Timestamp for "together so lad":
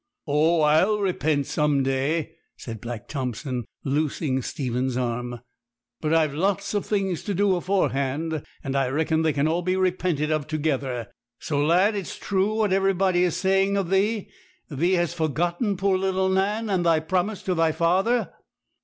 10.47-11.93